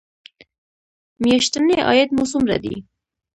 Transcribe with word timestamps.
میاشتنی 1.21 1.75
عاید 1.87 2.09
مو 2.15 2.23
څومره 2.31 2.57
دی؟ 2.63 2.75